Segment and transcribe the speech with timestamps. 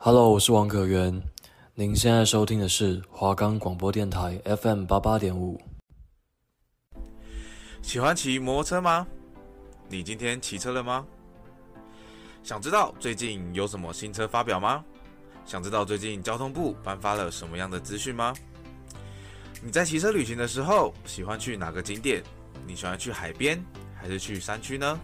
[0.00, 1.20] Hello，我是王可元。
[1.74, 5.60] 您现在收听的是华冈广播电台 FM 八八点五。
[7.82, 9.04] 喜欢骑摩托车吗？
[9.88, 11.04] 你今天骑车了吗？
[12.44, 14.84] 想知道最近有什么新车发表吗？
[15.44, 18.32] 想知道最近交通部颁发了什么样的资讯吗？
[19.60, 22.22] 你在骑车旅行的时候，喜欢去哪个景点？
[22.68, 23.60] 你喜欢去海边
[23.96, 25.00] 还是去山区呢？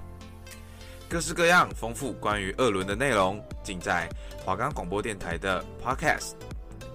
[1.08, 4.08] 各式各样丰富关于二轮的内容，尽在
[4.44, 6.32] 华冈广播电台的 Podcast、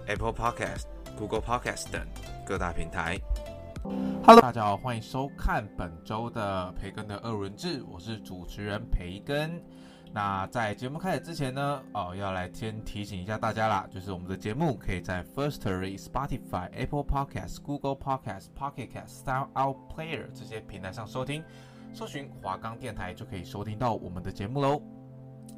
[0.08, 0.84] Apple Podcast、
[1.18, 2.06] Google Podcast 等
[2.46, 3.18] 各大平台。
[4.26, 9.62] Hello，大家好，欢迎收看本周的培根的二轮志，我是主持人培根。
[10.12, 21.44] 那在节目开始之前呢，哦，要来先提醒一下大家啦，就是我们的节目可以在 Firstory、Spotify、Apple Podcast、Google Podcast、Pocket Casts、SoundOut Player 这些平台上收听，
[21.94, 24.82] 搜寻华冈电台就可以收听到我们的节目喽。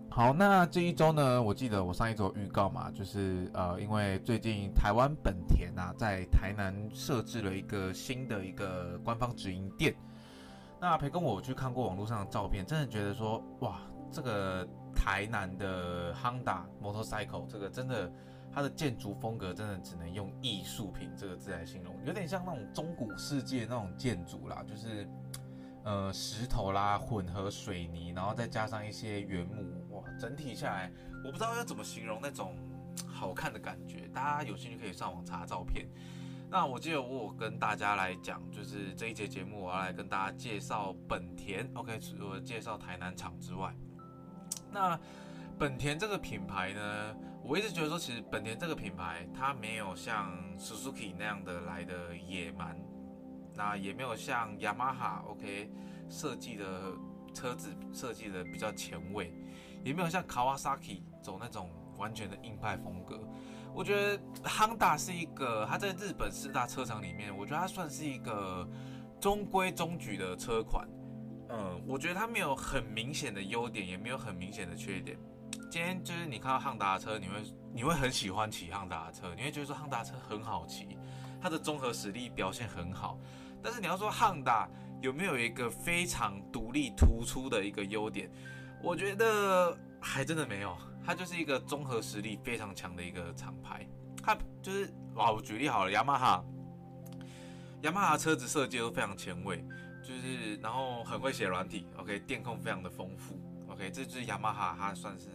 [0.10, 9.96] 好，那这一周呢，我记得我上一周预告嘛，就是呃，因为最近台湾本田啊，在台南设置了一个新的一个官方直营店。
[10.80, 13.80] 那培根我去看过网络上的照片，真的觉得说，哇。
[14.14, 18.12] 这个台南的 Honda Motorcycle，这个真的，
[18.54, 25.08] 它的建筑风格真的只能用艺术品这个字来形容，有点像那种中古世界那种建筑啦，就是
[25.84, 30.92] 呃石头啦混合水泥，然后再加上一些原木，哇，整体下来
[31.24, 32.56] 我不知道要怎么形容那种
[33.08, 35.88] 好看的感觉，大家有兴趣可以上网查照片。
[36.50, 43.74] 那我记得我有跟大家来讲，就是这一节节目我要来跟大家介绍本田，OK，除了介绍台南厂之外。
[44.70, 45.00] 那
[45.58, 52.78] 本田这个品牌呢，我一直觉得说，其实本田这个品牌它没有像 Suzuki 那样的来的野蛮，
[53.56, 55.70] 那也没有像雅马哈 OK
[56.10, 56.94] 设计的
[57.34, 59.34] 车子设计的比较前卫，
[59.84, 63.20] 也没有像 Kawasaki 走那种完全的硬派风格。
[63.74, 68.68] 我觉得 Honda 是一个，它在日本四大车厂里面，我觉得它算是一个
[69.20, 70.86] 中规中矩的车款。
[71.48, 75.18] 嗯，我觉得它没有很明显的优点，也没有很明显的缺点。
[75.70, 77.36] 今天就是你看到汉达的车，你会
[77.74, 80.98] 你会很喜欢骑汉达的车，你会觉得说汉达车很好骑，
[81.42, 83.18] 它的综合实力表现很好。
[83.64, 84.70] 但是你要说汉达
[85.02, 88.30] 有没有一个非常独立突出的一个优点，
[88.82, 90.78] 我觉得还真的没有。
[91.04, 93.88] 它就是一个综合实力非常强的一个厂牌。
[94.24, 96.46] 它就是哇，我举例好了，雅马哈，
[97.82, 99.66] 雅马哈车子设计都非常前卫。
[100.04, 105.28] 就是，然后很会写软体，OK，电控非常的丰富，OK，这就是雅马哈，它算是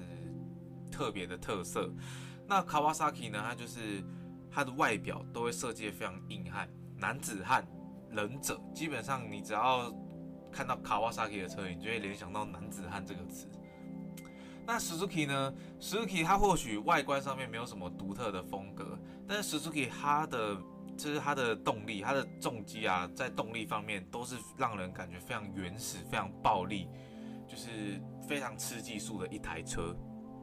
[0.90, 1.88] 特别的特色。
[2.48, 3.40] 那 Kawasaki 呢？
[3.44, 4.02] 它就是
[4.50, 7.66] 它的外表都会设计的非常硬汉、男子汉、
[8.16, 8.58] 忍者。
[8.74, 9.92] 基本上你只要
[10.50, 13.46] 看到 Kawasaki 的车，你就会联想到男子汉这个词。
[14.66, 20.56] 那 Suzuki 呢？Suzuki 它或许外观上面没有什么独特的风格，但是 Suzuki 它的
[20.96, 26.88] 就是它的动力，它的重机啊，在动力方面都是让人感觉非常原始、非常暴力，
[27.46, 29.94] 就是非常吃技术的一台车。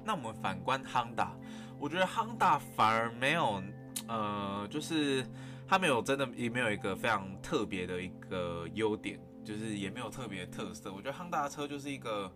[0.05, 1.29] 那我们反观 Honda，
[1.77, 3.61] 我觉得 Honda 反而没有，
[4.07, 5.25] 呃，就是
[5.67, 10.91] 它没有真的也没有一个非常特别的一个优点，就是也没有特别特色。
[10.93, 12.31] 我觉得 Honda 车就是一个，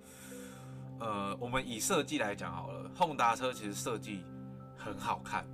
[1.00, 4.24] 呃，我们以设计来讲好了，Honda 车其实设计
[4.78, 5.46] 很好看，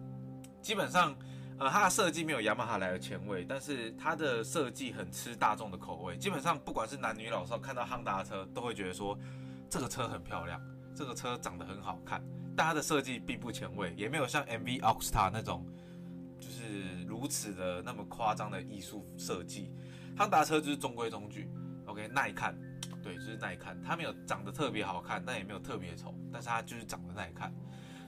[0.61, 1.15] 基本上。
[1.59, 6.17] 呃，它的设计没有雅马哈来的前卫，但是它的设计很吃大众的口味。
[6.17, 9.15] 基本上不管是男女老少看到 Honda 的车，都会觉得说
[9.69, 10.59] 这个车很漂亮，
[10.95, 12.23] 这个车长得很好看。
[12.57, 15.63] 但它的设计并不前卫，也没有像 MV Agusta 那种
[17.23, 19.71] 如此的那么夸张的艺术设计。
[20.17, 21.49] Honda 车就是中规中矩
[21.85, 22.53] ，OK，耐看，
[23.01, 23.81] 对，就是耐看。
[23.81, 27.53] 它没有长得特别好看，但也没有特别丑，但是它就是长得耐看。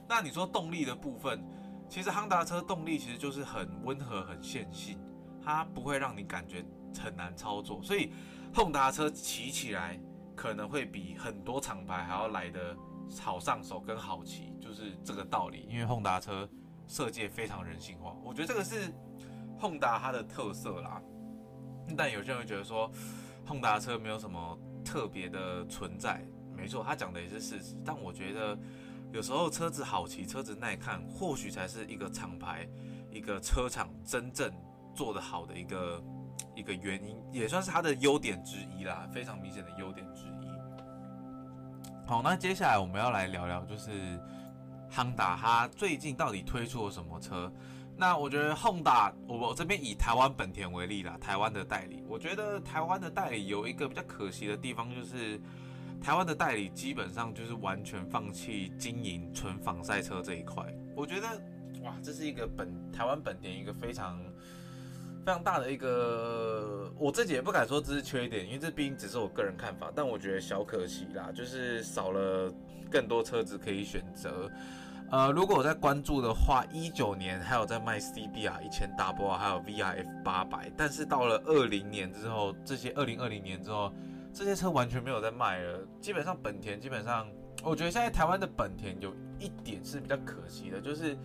[0.06, 1.42] 那你说动力的部分？
[1.88, 4.98] 其实汉达车动力其实就是很温和、很线性，
[5.42, 6.62] 它不会让你感觉
[7.02, 8.12] 很难操作，所以
[8.52, 9.98] 汉达车骑起来
[10.34, 12.76] 可能会比很多厂牌还要来得
[13.18, 15.66] 好上手跟好骑，就是这个道理。
[15.70, 16.46] 因为汉达车
[16.88, 18.92] 设计非常人性化，我觉得这个是
[19.58, 21.00] 汉达它的特色啦。
[21.96, 22.90] 但有些人会觉得说
[23.44, 26.24] 汉达车没有什么特别的存在，
[26.56, 28.58] 没错，他讲的也是事实，但我觉得。
[29.12, 32.68] 有时候车子好骑，车子耐看，或许才是一个厂牌、
[33.08, 34.52] 一个车厂真正
[34.94, 36.04] 做得好的一个
[36.56, 40.48] 一个原因，也算是它的优点之一啦，非常明显的优点之一。
[42.04, 44.18] 好，那接下来我们要来聊聊，就是
[44.90, 47.50] Honda 它最近到底推出了什么车？
[47.96, 55.40] 那我觉得 Honda，我我这边以台湾本田为例啦，台湾的代理，我觉得台湾的代理有一个比较可惜的地方，就是。
[55.98, 60.62] 台湾的代理基本上就是完全放弃经营纯仿赛车这一块。
[60.94, 61.26] 我觉得，
[61.82, 64.22] 哇，这是一个本台湾本田一个非常
[65.24, 69.90] 非常大的一个，我自己也不敢说这是缺点，因为这毕竟只是我个人看法。
[69.96, 72.52] 但我觉得小可惜啦，就是少了
[72.90, 74.48] 更多车子可以选择。
[75.10, 83.92] 呃，如果我在关注的话，一九年还有在卖 CBR 一千 Double R，还有 VRF 八百，但是到了二零年之后，这些二零二零年之后，
[84.32, 85.86] 这些车完全没有在卖了。
[86.00, 87.28] 基本上本田基本上，
[87.62, 91.16] 我觉得现在台湾的本田有一点是比较可惜的，就是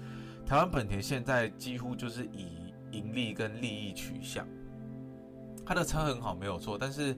[0.46, 4.48] 台湾本田现在几乎就是以盈利跟利益取向。
[5.66, 7.16] 它的车很好没有错，但是。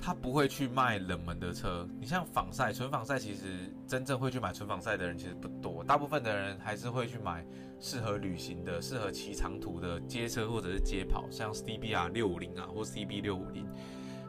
[0.00, 7.46] 他不会去卖冷门的车，你像仿赛、纯仿赛，其实真正会去买纯仿赛的人其实不多，大部分的人还是会去买
[7.78, 13.66] 适合旅行的、适合骑长途的街车或者是街跑，像 CBR 六五零啊或 CB 六五零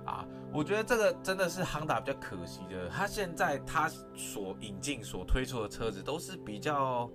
[0.06, 7.10] 啊，我觉得这个真的是 Honda 比较可惜的，他现在他所引进、所推出的车子都是比较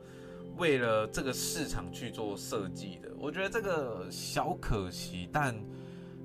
[0.56, 5.54] 为了这个市场去做设计的，我觉得这个小可惜，但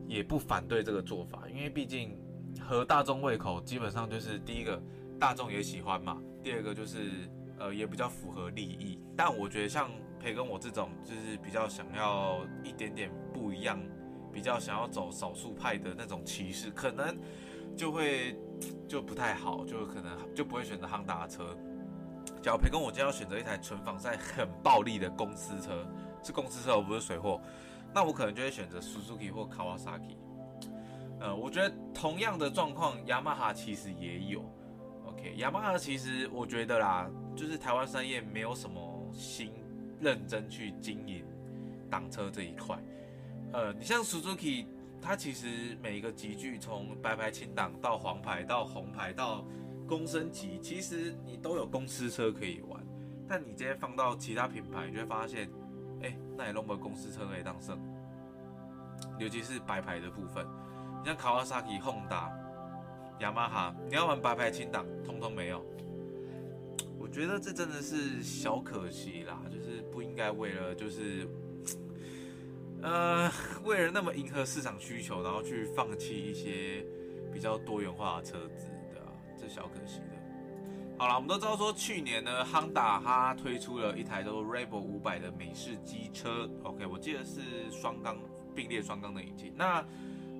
[0.07, 2.17] 也不反对这个做法，因为毕竟。
[2.57, 4.81] 合大众胃口，基本上就是第一个，
[5.19, 6.21] 大众也喜欢嘛。
[6.44, 7.29] 第二个就是，
[7.59, 9.00] 呃，也比较符合利益。
[9.15, 9.89] 但我觉得像
[10.19, 13.79] 培根我这种，就是比较想要一点点不一样，
[14.31, 17.17] 比较想要走少数派的那种骑士，可能
[17.75, 18.38] 就会
[18.88, 21.57] 就不太好，就可能就不会选择汉达车。
[22.41, 25.85] 假如培根我今天要选择一台纯仿赛很暴力的公司车，
[26.23, 27.41] 是公司车，而不是水货，
[27.94, 30.17] 那我可能就会选择 Suzuki 或 Kawasaki。
[31.19, 34.44] 呃，我觉得同样的状况，雅马哈其实也有。
[35.38, 39.51] 雅马哈其实我觉得啦，就是台湾商业没有什么心
[40.00, 41.25] 认真去经营
[41.89, 42.77] 挡车这一块。
[43.54, 44.66] 呃，你像 Suzuki，
[45.01, 49.45] 它其实每一个级距从白牌、轻档到黄牌到红牌到
[49.88, 52.83] 公升级，其实你都有公司车可以玩。
[53.27, 55.50] 但你今天放到其他品牌，你就会发现，
[56.01, 57.80] 哎、那也弄个公司车可以当胜，
[59.18, 60.45] 尤其是白牌的部分。
[61.00, 62.30] 你像卡瓦萨基、Honda、
[63.19, 65.63] 雅马哈，你要玩白牌轻档，通通没有。
[67.00, 71.27] 我觉得这真的是小可惜啦，就是不应该为了就是，
[72.81, 73.31] 呃，
[73.63, 76.85] 为了那么迎合市场需求，然后去放弃一些
[77.31, 79.07] 比较多元化的车子，对啊，
[79.39, 80.06] 这小可惜的。
[80.97, 87.39] 好了，我们都知道说去年呢，Honda 它推出了一台叫做 Rebel 五百的美式机车，OK，我记得是
[87.71, 88.17] 双缸
[88.53, 89.85] 并列双缸的引擎，那。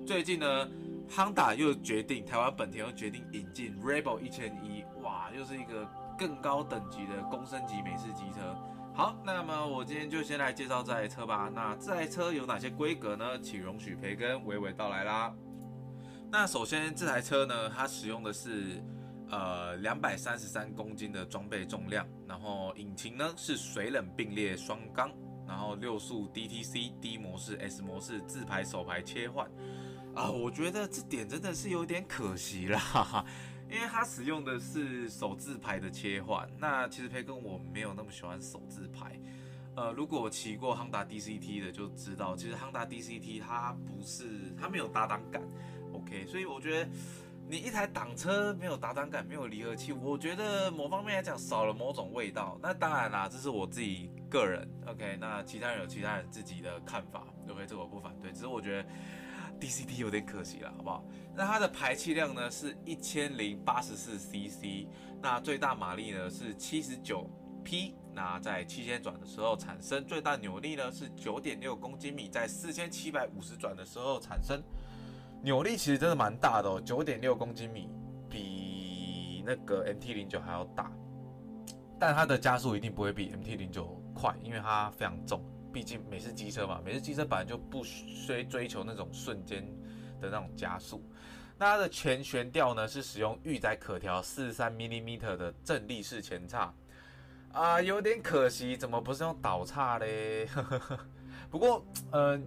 [0.06, 0.68] 最近呢
[1.10, 5.88] ，Honda 又决定，台湾本田又决定引进 Rebel 一千一，哇，又是一个
[6.18, 8.56] 更高等级的公升级美式机车。
[8.94, 11.50] 好，那么我今天就先来介绍这台车吧。
[11.54, 13.38] 那这台车有哪些规格呢？
[13.40, 15.34] 请容许培根娓娓道来啦。
[16.32, 18.82] 那首先这台车呢，它使用的是
[19.30, 25.12] 呃两百三十三公斤的装备重量，然后引擎呢是水冷并列双缸，
[25.46, 29.46] 然后六速 DTC D 模式 S 模式自排手排切换。
[30.16, 33.24] 啊，我觉得这点真的是有点可惜啦，
[33.70, 36.48] 因为它使用的是手自排的切换。
[36.58, 39.20] 那其实培根我没有那么喜欢手自排。
[39.76, 45.42] 呃，如果我骑过亨达 DCT 的就知道，其实亨达 DCT 它不是，它没有打档感。
[45.92, 46.90] OK，所以我觉得
[47.46, 52.58] 你一台挡车没有打档感，没有离合器，我觉得某方面来讲少了某种味道。
[52.62, 54.66] 那当然啦，这是我自己个人。
[54.86, 57.26] OK，那其他人有其他人自己的看法。
[57.50, 58.88] OK，这我不反对，只是我觉得。
[59.60, 61.04] DCT 有点可惜了，好不好？
[61.34, 64.86] 那它的排气量呢是一千零八十四 CC，
[65.20, 67.28] 那最大马力呢是七十九
[67.64, 74.62] 匹，那在七千转的时候产生最大扭力呢是九点六公斤米，在四千七百五十转的时候产生
[75.42, 77.88] 扭力，其实真的蛮大的哦，九点六公斤米
[78.30, 80.90] 比那个 MT 零九还要大，
[81.98, 85.42] 但它的加速一定不会比 MT 零九快，因为它非常重。
[85.76, 89.62] 毕竟美式机车嘛，美式机车本来就不需追求那种瞬间
[90.22, 91.04] 的那种加速。
[91.58, 96.72] 那它的前悬吊呢是使用预载可调四十三 mm 的正立式前叉
[97.52, 100.48] 啊，有点可惜，怎么不是用倒叉嘞？
[101.52, 102.40] 不过呃，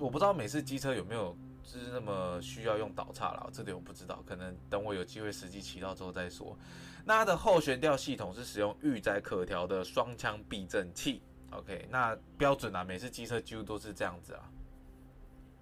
[0.00, 6.58] 我不知道美式机车有没有就是那么需要用倒叉了，这点我不知道，可能等我有机会实际骑到之后再说。
[7.04, 11.22] 那它的后悬吊系统是使用预载可调的双腔避震器。
[11.52, 14.42] OK，那标准啊，美式机车几乎都是这样子啊。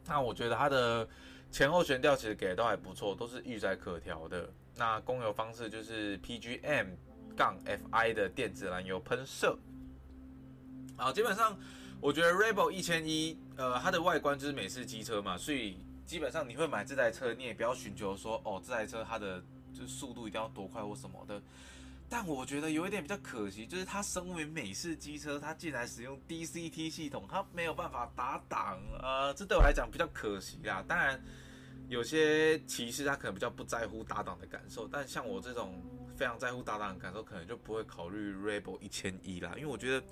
[0.07, 1.09] 那我觉得它的
[1.51, 4.49] 前后悬吊其实给的都还不错，都是预载可调的。
[4.77, 6.87] 那供油方式就是 PGM
[7.37, 9.59] 杠 FI 的电子燃油喷射。
[10.97, 11.59] 好，基本上
[12.01, 19.43] 我觉得 Rebel 一千一，呃，它的外观就是美式机车嘛，所以基本上你会买这台车，你也不要寻求说，哦，这台车它的
[19.73, 21.41] 就是速度一定要多快或什么的。
[22.13, 30.85] 但我觉得有一点比较可惜，就是它身为美式机车，它竟然使用 DCT 系统，它没有办法打档，呃，这对我来讲比较可惜啦。
[30.89, 31.23] 当然，
[31.89, 35.81] 有些骑士他可能比较不在乎打档的感受，但像我这种
[36.17, 40.05] 非常在乎打档的感受，可能就不会考虑 Rebel 一千一啦，因为我觉得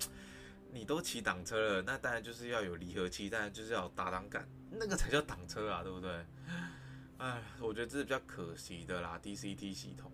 [0.71, 6.25] 你都骑挡车了，那当然就是要有离合器，当然就是要有打档感，那个才叫挡车啊，对不对？
[7.17, 10.09] 哎，我觉得这是比较可惜的啦，DCT 系统。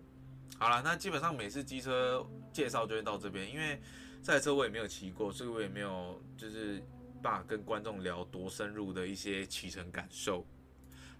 [0.58, 3.80] 好了，那基本上每次机车介绍就会到这边，因为
[4.22, 6.82] 这台车我也没有骑过，所以我也没有就是
[7.22, 10.46] 办法跟观众聊多深入的一些骑乘感受。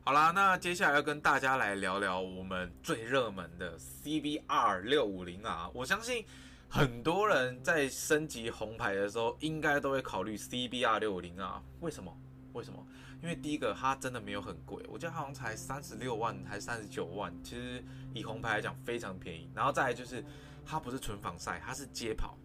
[0.03, 6.25] 好啦，那接下来要跟大家来聊聊我们最热门的 CBR 六五零啊，我相信
[6.69, 12.17] 很多人在升级红牌的时候，应该都会考虑 CBR 六五零啊，为什么？
[12.53, 12.87] 为什么？
[13.23, 17.83] 因为第一个，它真的没有很贵，我记得好像才三十六万还是三十九万，其实
[18.15, 19.51] 以红牌来讲非常便宜。
[19.55, 20.25] 然后再来就是，
[20.65, 22.39] 它不是纯防晒，它是街跑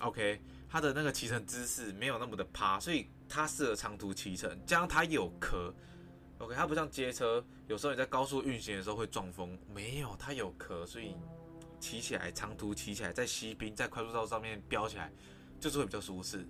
[0.00, 4.48] ，OK，它的那个骑乘姿势没有那么的趴，所以它适合长途骑乘。
[4.66, 5.74] 加上它有壳
[6.38, 11.16] ，OK，它不像街车，有时候你在高速运行的时候会撞风，没有，它有壳，所以
[11.80, 15.10] 骑起来长途骑起来，在西滨在快速道上面飙起来，
[15.58, 16.46] 就是会比较舒适。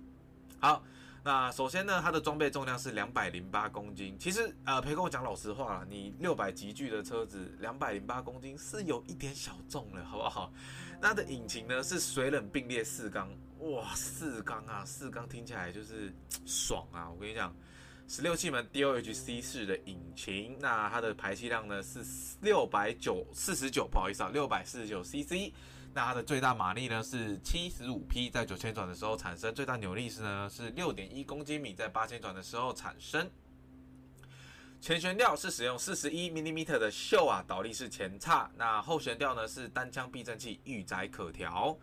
[0.59, 0.83] 好。
[1.23, 4.17] 那首先呢，它的装备重量是两百零八公斤。
[4.17, 10.53] 其实，呃，培跟我讲老实话了，你六百级距的车子，两百零八公斤是有一点小重了，好不好？
[11.01, 16.13] 那它的引擎呢是水冷并列四缸，哇，四缸啊，四缸听起来就是
[16.45, 17.09] 爽啊！
[17.09, 17.53] 我跟你讲，
[18.07, 21.99] 十六气门 DOHC 式的引擎，那它的排气量呢是
[22.41, 25.53] 六百九四十九，不好意思啊，六百四十九 CC。
[25.93, 33.29] 那它的最大马力呢是七十五匹，在九千转的时候产生；最大扭力是呢是六点一公斤米，在八千转的时候产生。
[34.79, 41.77] 前悬吊是使用四十一 mm 的秀啊倒立式前叉，那后悬吊呢是单腔避震器，预载可调。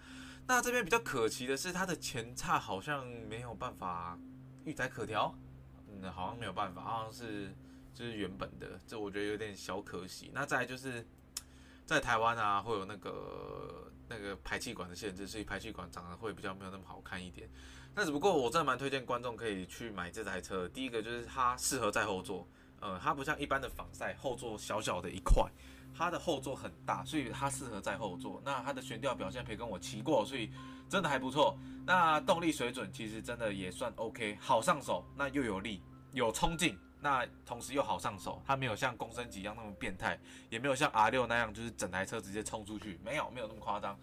[0.47, 4.19] 那这边比较可惜的是，它的前叉好像没有办法
[4.65, 5.37] 预载可调，
[5.89, 7.55] 嗯，好像没有办法，好像是
[7.93, 10.31] 就是原本的，这我觉得有点小可惜。
[10.33, 11.05] 那再来就是
[11.85, 13.93] 在台湾啊，会有那个。
[14.09, 17.49] 那个排气管的限制，所以排气管长得会比较没有那么好看一点。
[17.95, 20.69] 那只不过我真的蛮推荐观众可以去买这台车。
[20.69, 22.47] 第一个就是它适合在后座，
[22.81, 25.51] 呃，它不像一般的仿赛后座小小的一块，
[25.95, 28.43] 它的后座很大，所以它适合在后座。
[28.45, 30.51] 那它的悬吊表现可以跟我骑过，所以
[30.91, 31.59] 真的还不错。
[31.87, 35.83] 那动力水准其实真的也算 OK，好上手，那又有力，
[36.13, 36.79] 有冲劲。
[37.07, 40.19] 那同时又好上手，它没有像公升级一样那么变态，
[40.51, 43.97] 也没有像 R6 那样就是整台车直接冲出去，没有没有那么夸张。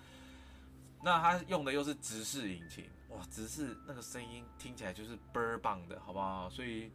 [1.04, 6.50] 那它用的又是直式引擎，哇，直式那个声音听起来就是倍儿棒的，好不好？
[6.50, 6.94] 所以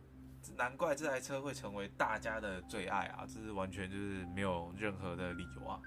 [0.57, 5.79] 难怪这台车会成为大家的最爱啊，这是完全就是没有任何的理由啊。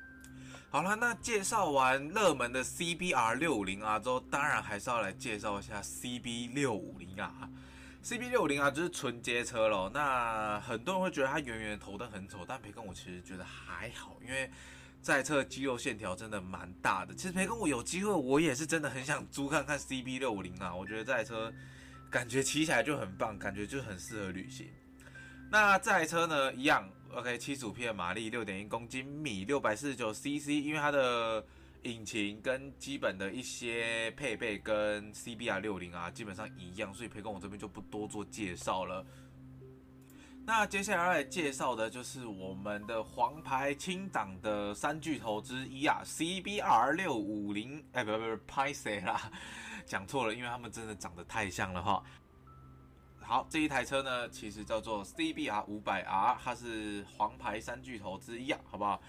[0.69, 7.49] 好了，那介绍完热门的 CBR 六五零啊之后，当然还是要来介绍一下 CB 六五零啊。
[8.03, 9.89] CB 六五零啊，就是纯街车咯。
[9.93, 14.49] 那很多人会觉得它圆圆的头灯很丑，但培根我其实觉得还好，因为
[15.03, 17.13] 这台车肌肉线条真的蛮大的。
[17.13, 20.73] 其实培根我有机会，我也是真的很想租看看 CB 六五零啊。
[20.73, 21.53] 我觉得这台车
[22.09, 24.67] 感觉骑起来就很棒，感觉就很适合旅行。
[25.51, 31.45] 那这台车呢，一样，OK，七十五匹的马力，六点一公斤米，六百四十九 CC，因为它的。
[31.83, 39.05] 引擎跟基本的一些配备跟 CBR 六零啊基本上一样，所以培根我这边就不多做介绍了。
[40.43, 49.31] 那接下来要介绍的就是我们的黄牌轻档的三巨头之一啊，CBR 六五零，哎，不不不，拍谢啦，
[49.85, 52.03] 讲错了，因为他们真的长得太像了哈。
[53.19, 59.01] 好，这一台车呢，其实叫做 CBR 五百 R，它是黄牌三巨头之一啊，好不好？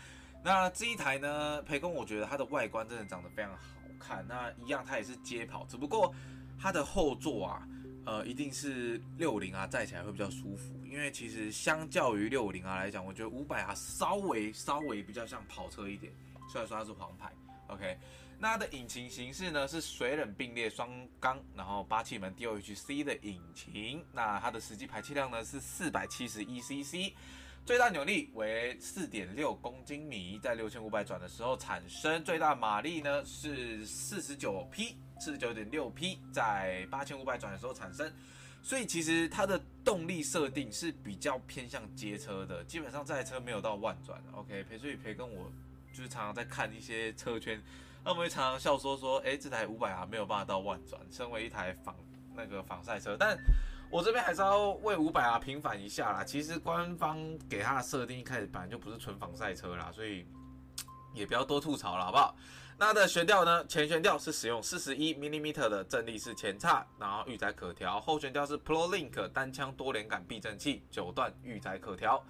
[0.44, 3.60] 那这一台呢，培根我觉得它的外观真的长得非常好
[3.98, 4.26] 看。
[4.26, 6.12] 那一样，它也是街跑，只不过
[6.58, 7.68] 它的后座啊，
[8.04, 10.74] 呃，一定是六五零啊，载起来会比较舒服。
[10.84, 16.12] 因为其实相较于六五零啊来讲，我觉得五百啊稍微稍微比较像跑车一点。
[16.50, 17.32] 虽然说它是黄牌
[17.68, 17.96] ，OK。
[18.38, 24.04] 那它的引擎形式呢是水冷并列双缸，然后八气门 DOHC 的引擎。
[24.12, 27.14] 那它的实际排气量呢是四百七十一 CC。
[27.64, 32.22] 最大扭力为四点六公斤米，在六千五百转的时候产生。
[32.24, 38.12] 最大马力呢是四十九匹，四十九点六匹，在八千五百转的时候产生。
[38.64, 44.20] 所以其实它的动力设定是比较偏向街车的，基本上这台车没有到万转。
[44.32, 45.48] OK，培所以培跟我
[45.92, 47.62] 就是常常在看一些车圈，
[48.02, 51.00] 他们会常常笑说说，哎，这台五百啊没有办法到万转。
[51.12, 51.94] 身为一台仿
[52.34, 53.38] 那个仿赛车，但
[53.92, 56.24] 我这边还是要为五百啊平反一下啦。
[56.24, 57.18] 其实官方
[57.48, 60.26] 给它的设定一开始本来就不是纯仿赛车啦，所以
[61.12, 62.34] 也不要多吐槽了，好不好？
[62.78, 63.64] 那的悬吊呢？
[63.66, 72.24] 前悬吊是使用四十一 mm 的正立式前叉，然后预载可调；后悬吊是 ProLink 单枪多连杆避震器，九段预载可调。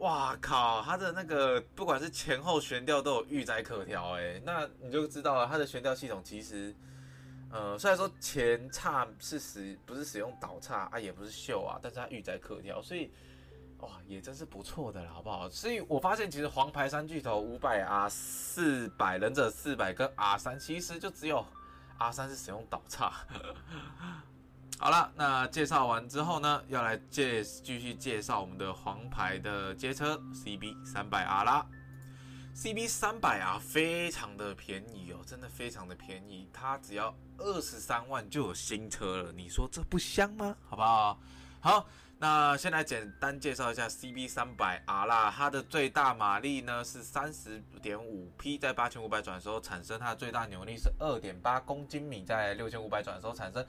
[0.00, 0.82] 哇靠！
[0.82, 6.74] 它的那个不管是前后悬吊都有预载可调，哎，那你就知道了，它的悬吊系统其实，
[7.54, 13.12] 呃，虽然说前叉是使不是使用导叉啊，也不是锈啊，但是它预载可调，所以
[13.78, 15.48] 哇，也真是不错的了，好不好？
[15.48, 21.46] 所以我发现其实黄牌三巨头五百 R 四百忍者四百跟 R 三，其实就只有
[21.96, 23.12] R 三是使用导叉。
[24.76, 31.64] 好了，那介绍完之后呢，要来介继续介绍我们的黄牌的街车 CB 三百 R 啦。
[32.54, 40.56] CB 三百 R 非常的便宜哦，真的非常的便宜，它只要二十三万就有新车了，你说这不香吗？
[40.68, 41.20] 好不好？
[41.60, 53.66] 好，那先来简单介绍一下 CB 三百 R 啦，它的最大马力呢是三十点五匹，在八千五百转的时候产生，它的最大扭力是二点八公斤米，在六千五百转的时候产生。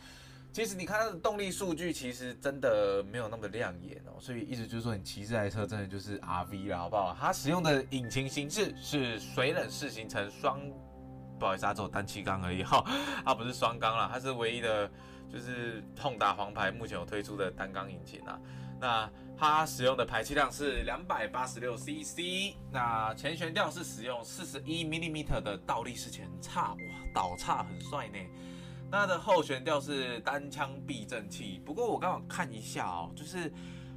[0.56, 7.14] 其实你看它的动力数据，其实真的没有那么亮眼哦，所以意思就是说，你骑这台车真的就是 RV 了，好不好？
[7.20, 10.62] 它使用的引擎形式是水冷式行程双，
[11.38, 12.82] 不好意思，它只有单气缸而已哈，
[13.26, 14.90] 它不是双缸了，它是唯一的，
[15.30, 18.40] 就是痛打黄牌目前有推出的单缸引擎啊。
[18.80, 26.78] 那它使用的排气量是两百八十六 CC，那前悬吊是使用四十一 mm 的倒立式前叉，哇，
[27.14, 28.18] 倒叉很帅呢。
[28.96, 33.52] 它的后悬吊是单枪避震器，不过我刚好看一下哦，就是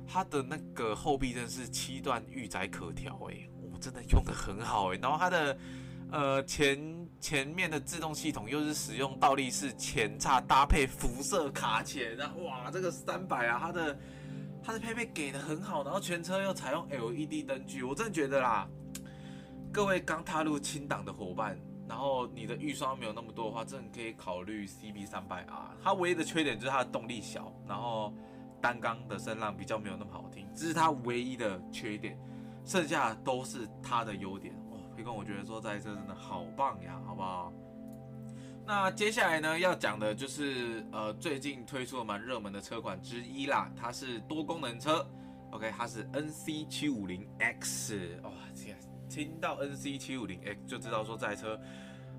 [0.07, 4.99] 它的那个后避震是七段预载可调，哎，我真的用的很好哎。
[5.01, 5.59] 然后它的
[6.11, 13.99] 呃前前面的制动系统又是使用倒立式前叉搭配辐射卡钳，然后哇，这个三百啊，它的
[14.63, 18.69] 它的配备给的很好，然后全车又采用 LED 灯具，我真的觉得啦，
[19.73, 21.59] 各位刚踏入轻档的伙伴。
[21.89, 25.77] 然后你的预算没有那么多的话，真的可以考虑 CB 三百 R。
[25.83, 28.13] 它唯一的缺点就是它的动力小，然后
[28.61, 32.19] 单缸的声浪比较没有那么好听，这是它唯一的缺点。
[32.65, 34.55] 剩下都是它的优点。
[34.71, 37.51] 哇，培根，我觉得说这台车真的好棒呀，好不好？
[38.67, 45.09] 那接下来呢，要讲的就是呃最近推出了蛮热门的车款之一啦，它是多功能车。
[45.53, 48.21] OK，它是 NC 七五零 X。
[48.23, 48.77] 哇，天！
[49.09, 51.59] 听到 NC 七五零 X 就知道说这台车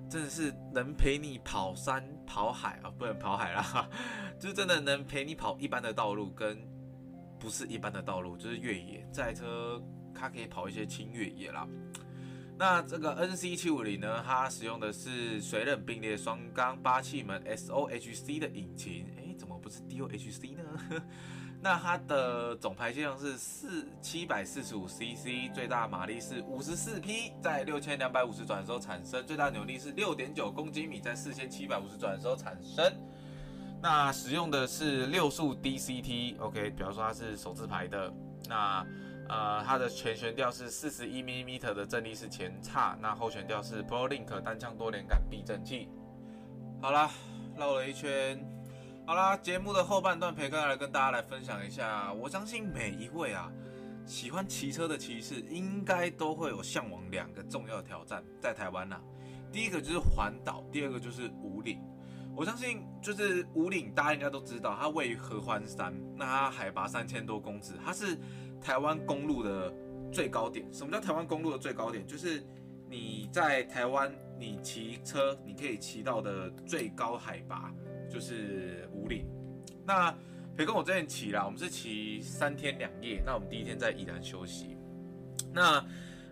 [0.08, 3.88] 真的是能陪你跑山跑海啊，不能跑海啦，
[4.40, 6.58] 就是真的能陪你跑一般的道路跟
[7.38, 9.06] 不是一般的道路，就是越野。
[9.12, 9.82] 这台车
[10.14, 11.66] 它可以跑一些轻越野啦。
[12.58, 20.64] 那这个 NC 七五零呢，它使用的是水冷并列双缸八气门 SOHC 的引擎，诶，怎么不是 DOHC 呢？
[21.62, 32.90] 那它的总排气量是四七百四十五 CC，最大马力是五十四匹，在六千两百五十转的时候产生，最大扭力是六点九公斤米，在四千七百五十转的时候产生。
[33.82, 38.10] 那使用的是六速 DCT，OK，比方说它是手自排的。
[38.48, 38.86] 那
[39.28, 45.88] 呃，它的前悬吊是四十一 mm 的正立式前叉，那后悬吊是 ProLink 单枪多连杆避震器。
[46.80, 47.10] 好啦，
[47.58, 48.42] 绕了一圈。
[49.10, 52.12] 好啦，节目的后半段，培根来跟大家来分享一下。
[52.12, 53.50] 我相信每一位啊，
[54.06, 59.02] 喜欢骑车的骑士，应该都会有向往两个重要挑战，在台湾呐、啊。
[59.50, 61.82] 第一个就是环岛，第二个就是五岭。
[62.36, 68.16] 我相信就是五岭，大家应该都知道，它位于合欢山，那它海拔三千多公尺，它是
[68.62, 69.74] 台湾公路的
[70.12, 70.72] 最高点。
[70.72, 72.06] 什么叫台湾公路的最高点？
[72.06, 72.40] 就是
[72.88, 77.74] 你在台湾，你骑车，你可以骑到的最高海拔。
[78.10, 79.24] 就是武岭，
[79.86, 80.10] 那
[80.56, 83.22] 培根我之前骑啦，我们是骑三天两夜。
[83.24, 84.76] 那我们第一天在宜兰休息。
[85.54, 85.82] 那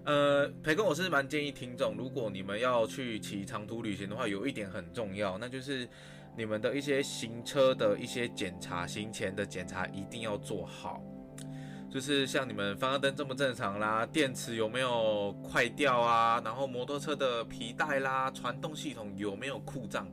[0.05, 5.89] 呃，培根我是蛮建议听众，如果你们要去骑长途旅行的话，有一点很重要，那就是
[6.37, 11.03] 你们的一些行车的一些检查，行前的检查一定要做好。
[11.91, 20.07] 就是像你们方向灯正不正常啦，电池有没有快掉啊，然后摩托车的皮带啦，传动系统有没有故障。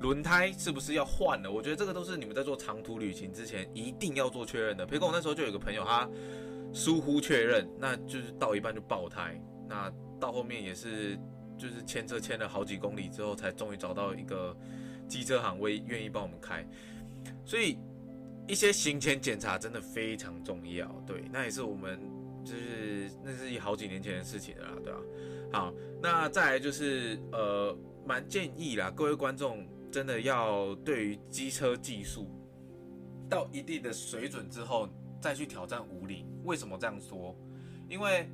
[0.00, 1.52] 轮胎是不是要换了？
[1.52, 4.86] 我觉得这个都是你们在做长途旅行之前一定要做确认的。
[4.86, 6.08] 培根我那时候就有个朋友，他
[6.72, 11.18] 疏忽确认，那就是到一半就爆胎，那到后面也是
[11.58, 14.56] 就是牵车牵了好几公里之后，才终于找到一个
[15.06, 16.66] 机车行为愿意帮我们开。
[17.44, 17.76] 所以
[18.48, 20.88] 一些行前检查真的非常重要。
[21.06, 22.00] 对，那也是我们
[22.42, 24.98] 就是那是好几年前的事情了啦，对吧？
[25.52, 29.68] 好，那再来就是呃，蛮建议啦，各位观众。
[29.90, 32.28] 真的要对于机车技术
[33.28, 34.88] 到一定的水准之后，
[35.20, 36.26] 再去挑战五岭。
[36.44, 37.36] 为什么这样说？
[37.88, 38.28] 因为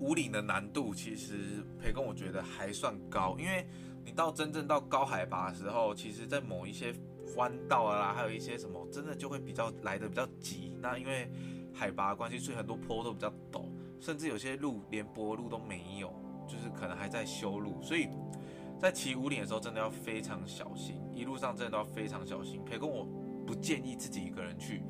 [0.00, 3.66] 五岭的难度其实培根我觉得还算高，因为
[4.04, 6.94] 你到真正到高海拔的时候，其实在某一些
[7.36, 10.74] 弯道啊，还有一些什么，真的就会比较来的比较急。
[10.80, 11.30] 那因为
[11.74, 13.66] 海拔关系，所以很多坡都比较陡，
[14.00, 16.10] 甚至有些路连柏路都没有，
[16.48, 17.80] 就是可能还在修路。
[17.82, 18.08] 所以
[18.80, 22.64] 在骑五岭的时候，真的要非常小心，一路上真的都要非常小心。
[22.64, 23.04] 培根我
[23.46, 24.82] 不建议自己一个人去，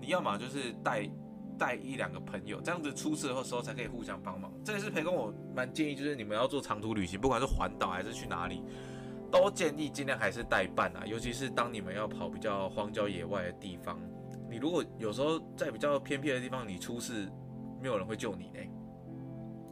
[0.00, 1.08] 你要么就是带。
[1.58, 4.50] 带一两个朋友，这样子出事的时候才可以互相帮忙。
[4.64, 8.64] 这个是培根我蛮建议，就是你们要做长途旅行，不管是环岛还是去哪里，
[9.30, 11.04] 都建议尽量还是带伴啊。
[11.06, 14.00] 尤其是当你们要跑比较荒郊野外的地方，
[14.50, 17.30] 你如果有时候在比较偏僻的地方，你出事，
[17.80, 18.58] 没有人会救你呢。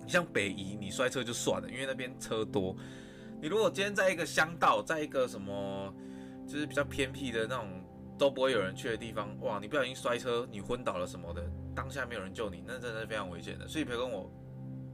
[0.05, 2.77] 你像北宜，你摔车就算了，因为那边车多。
[3.41, 5.95] 你如果今天在一个乡道，在一个什么，
[6.47, 7.83] 就是比较偏僻的那种
[8.19, 11.43] 都不会有人去的地方，哇，你不小心摔车，你昏倒了什么的。
[11.75, 13.67] 当下没有人救你，那真的是非常危险的。
[13.67, 14.31] 所以培根我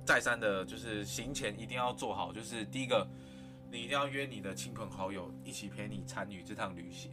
[0.05, 3.05] 再三的，就是行前一定要做好，就是第一个，
[3.69, 7.11] 你一定要约你的亲朋好友一起陪你参与这趟旅行。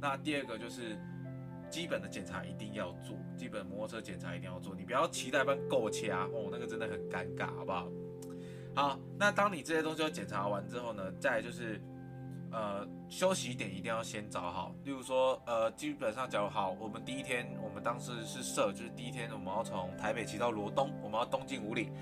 [0.00, 0.96] 那第二个就是
[1.68, 7.88] 基本的检查一定要做，基本摩托车检查一定要做，你不要期待般够掐哦，那个真的很尴尬，好不好？
[8.78, 11.80] 好，那当你这些东西都检查完之后呢，再就是。
[12.50, 14.74] 呃，休息点一定要先找好。
[14.82, 21.92] 例如说，呃，基本上假如好，我们第一天，我们当时是设，就是第一天我们要从台北骑到罗东，我们要东进五岭。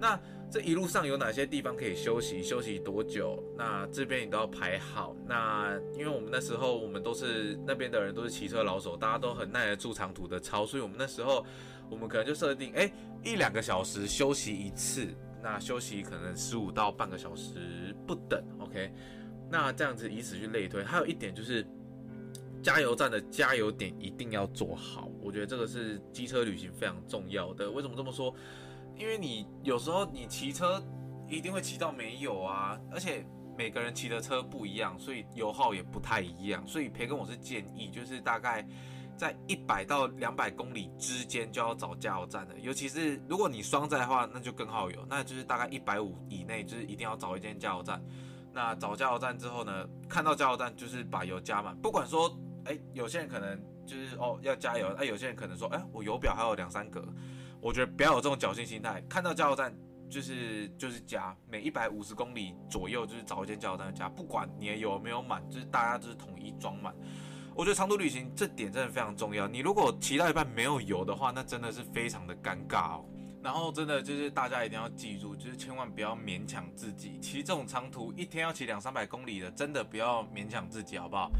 [0.00, 0.18] 那
[0.50, 2.42] 这一路上有哪些地方可以休息？
[2.42, 3.40] 休息多久？
[3.56, 5.14] 那这边你都要排好。
[5.24, 11.46] 那因为我们那时候我们都是那边的人，都是骑车老手，大家都很耐得住长途的操，所以我们那时候
[11.88, 12.90] 我们可能就设定，哎，
[13.22, 15.06] 一两个小时休息一次，
[15.42, 18.92] 那休息可能十五到半个小时不等，OK。
[19.50, 21.66] 那这样子以此去类推，还有一点就是，
[22.62, 25.10] 加油站的加油点一定要做好。
[25.20, 27.70] 我觉得这个是机车旅行非常重要的。
[27.70, 28.34] 为什么这么说？
[28.96, 30.82] 因为你有时候你骑车
[31.28, 33.26] 一定会骑到没油啊，而且
[33.58, 36.66] 每个人骑的车不一样，所以油耗也不太一样。
[36.66, 38.66] 所以培根我是建议，就是大概
[39.22, 42.58] 在一百到两百公里之间就要找加油站的。
[42.58, 45.06] 尤其是如果你双载的话，那就更耗油。
[45.08, 48.02] 那就是大概一百五以内，就是一定要找一间加油站。
[48.52, 51.76] 那找加油站之后呢，看到加油站就是把油加满。
[51.76, 53.56] 不管说，哎，有些人可能
[53.86, 57.06] 就是哦要加油，哎，有些人可能说，哎，我油表还有两三格。
[57.60, 59.72] 我觉得不要有这种侥幸心态，看到加油站
[60.10, 66.92] 就是就是加，每一百五十公里左右就是找一间加油站加，不管你的油没有满，就是大家就是统一装满。
[67.54, 69.46] 我觉得长途旅行这点真的非常重要。
[69.46, 73.04] 你如果骑到一半没有油的话，那真的是非常的尴尬哦。
[73.42, 81.30] 然后真的就是大家一定要记住，就是千万不要勉强自己骑这种长途，一天要骑两三百公里的，真的不要勉强自己，好不好？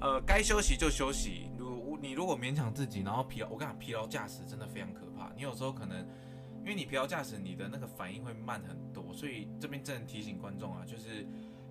[0.00, 1.50] 呃，该休息就休息。
[1.58, 5.30] 如你如果勉强自己，然后疲劳，我跟你讲，疲劳驾驶真的非常可怕。
[5.36, 5.98] 你有时候可能
[6.60, 11.26] 因为你疲劳驾驶，你的那个反应会慢很多，所以这边真的提醒观众啊，就是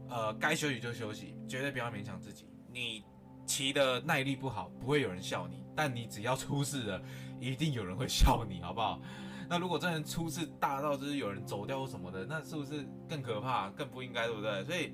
[0.07, 2.45] 呃，该休息就休息，绝对不要勉强自己。
[2.71, 3.03] 你
[3.45, 7.01] 骑的耐力不好，不会有人笑你，但你只要出事了，
[7.39, 8.99] 一定有人会笑你，好不好？
[9.49, 14.63] 那如果真的出事大到就是有人走掉或什么的，那是不是更可怕、更不应该，对不对？
[14.63, 14.93] 所以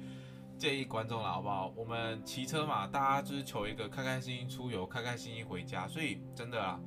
[0.58, 1.72] 建议观众了，好不好？
[1.76, 5.88] 我们骑车嘛，大家就是求一个开开心心出游，开开心心回家。
[5.88, 6.80] 所以真的啊，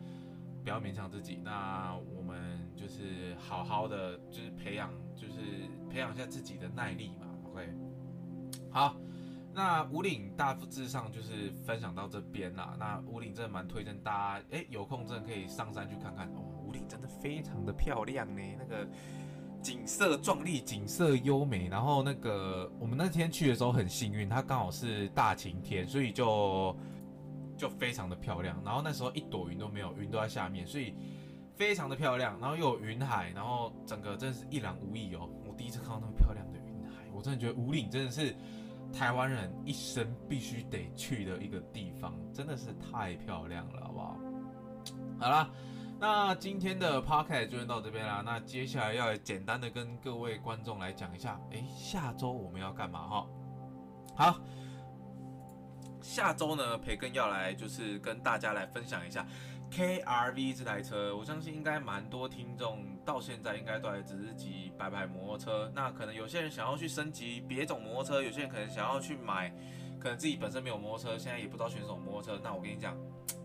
[0.64, 1.40] 不要勉强自己。
[1.42, 5.34] 那我们就是好好的，就是培养，就是
[5.88, 7.28] 培养一下自己的耐力嘛。
[7.50, 7.72] OK，
[8.70, 8.96] 好。
[9.54, 12.74] 那五岭大致上就是分享到这边啦。
[12.78, 16.40] 那五岭真的蛮推荐大家，哎，有空真的可以上山去看看哦。
[16.64, 18.88] 五岭真的非常的漂亮呢，那个
[19.60, 21.68] 景色壮丽，景色优美。
[21.68, 26.74] 然后那个我们那天去的时候很幸运，它刚好是大晴天，所以就
[27.54, 28.58] 就非常的漂亮。
[28.64, 30.94] 然后那时候一朵云都没有，云都在下面，所以
[31.54, 32.40] 非常的漂亮。
[32.40, 35.28] 然后又有云海，然后整个真是一览无遗哦。
[35.46, 38.34] 我第一次看到那么漂亮的云海，我真的觉得五岭真的是。
[38.92, 44.18] 台湾人一生必须得去的一个地方，真的是太漂亮了，好不好？
[45.18, 45.50] 好啦，
[45.98, 48.22] 那今天的 podcast 就到这边啦。
[48.24, 53.26] 那接下来要简单的跟各位观众来讲一下，诶，下周我们要干嘛哈？
[54.14, 54.40] 好，
[56.00, 59.26] 下周呢，培根要来就是跟大家来分享一下。
[59.72, 65.72] KRV 这台车，我相信应该蛮多听众到现在应该都还只是骑白牌摩托车。
[65.74, 69.50] 那可能有些人想要去升级别种摩托车，有些人可能想要去买，
[69.98, 72.38] 可能自己本身没有摩托车，现在也不知道选什么摩托车。
[72.44, 72.94] 那我跟你讲，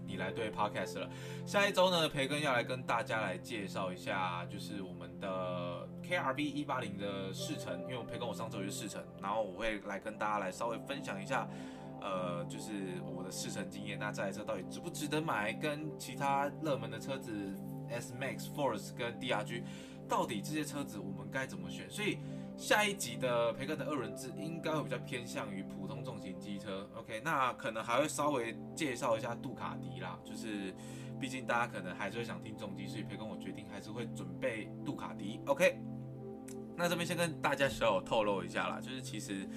[0.05, 1.09] 你来对 Podcast 了。
[1.45, 11.47] 下一周呢，培根要来跟大家来介绍一下，就是我们的 KRV 一八零的试乘，因为我培根我上周有试乘，然后我会来跟大家来稍微分享一下。
[12.07, 12.71] 呃，就是
[13.13, 15.51] 我的试乘经验，那这台车到底值不值得买？
[15.51, 17.31] 跟其他热门的车子
[17.89, 19.63] S Max、Force 跟 DRG
[20.07, 21.89] 到底这些车子我们该怎么选？
[21.89, 22.19] 所以
[22.55, 26.89] 下一集的培根的二轮制应该会比较偏向于普通重型机车。
[26.95, 30.73] OK，那可能还会稍微介绍一下杜卡迪啦，就是
[31.19, 35.41] 毕竟大家可能还是会想听重机，所以培根我决定还是会准备杜卡迪。
[35.45, 35.77] OK，
[36.75, 39.47] 那这边先跟大家小小透露一下啦，就是其实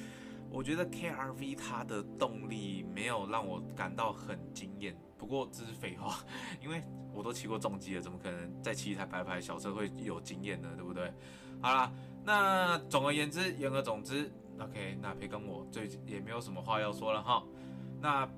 [0.50, 4.96] 我觉得 KRV 它的动力没有让我感到很惊艳。
[5.16, 6.18] 不过这是废话，
[6.62, 6.82] 因为
[7.12, 10.68] 我都骑过重机了，怎么可能再骑一台白牌小车会有经验呢？
[10.76, 11.12] 对不对？
[11.60, 11.92] 好啦，
[12.24, 17.44] 那总而言之，言而总之，OK，那培根我最也没有什么话要说了哈。
[18.00, 18.28] 那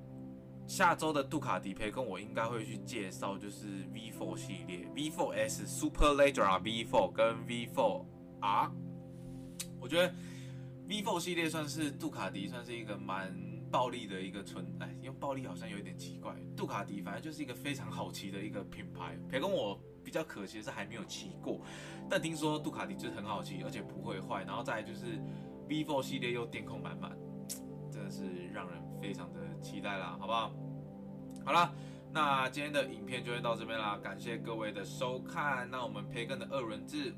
[0.67, 8.71] 下周的杜卡迪培根我应该会去介绍，就是 V4 系列，V4S Superleggera V4 跟 V4R。
[9.79, 10.13] 我觉得
[11.01, 13.33] V4 系列算是杜卡迪算是一个蛮。
[13.73, 16.35] 暴力的一个存，哎，用暴力好像有一点奇怪。
[16.55, 19.17] 杜卡迪反正就是一个非常好骑的一个品牌。
[19.27, 21.59] 培根我比较可惜的是还没有骑过，
[22.07, 24.43] 但听说杜卡迪就是很好骑，而且不会坏。
[24.43, 25.19] 然后再来就是
[25.67, 27.17] V4 系列又电控满满，
[27.91, 30.53] 真的是让人非常的期待啦，好不好？
[31.43, 31.73] 好啦，
[32.11, 35.67] 那今天的影片就会到这边啦，感谢各位的收看。
[35.71, 37.11] 那我们培根的二轮制。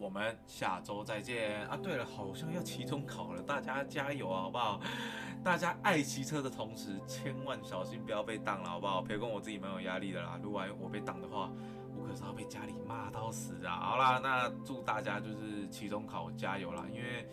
[0.00, 1.76] 我们下周再见啊！
[1.76, 4.80] 对了，好像要期中考了，大家加油啊，好不好？
[5.44, 9.02] 大家爱骑车的同时，千万小心不要被挡了，好不好？
[9.02, 11.52] 培根我自己蛮有压力的啦，如果我被挡的话，
[11.94, 13.76] 我可是要被家里骂到死啊！
[13.78, 17.28] 好啦，那祝大家就是期中考加油啦，因为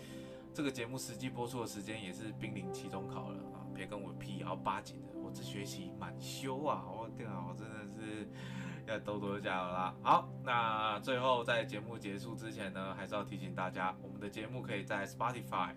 [0.54, 3.64] 这个节目实际播出的时间也是濒临期中考了啊！
[3.74, 6.84] 别跟我屁也要八紧的，我这学期满修啊！
[6.86, 8.30] 我天啊，我真的是。
[8.88, 9.94] 要多多加油啦！
[10.02, 15.74] 好，那最后在节目结束之前呢，还是要提醒大家，我们的节目可以在 Spotify、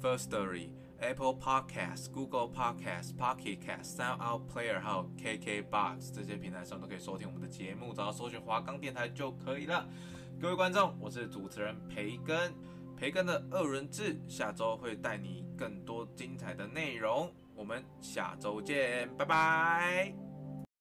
[0.00, 0.70] Firstory、
[1.00, 9.88] Apple Podcast、Google Podcasts、Pocket Casts、SoundOut Player 还有 KKBox 这些平台上都可以收听我们的节目，只要搜寻华冈电台就可以了。
[10.40, 12.54] 各位观众，我是主持人培根，
[12.96, 20.27] 培根的二人制，下周会带你更多精彩的内容，我们下周见，拜拜。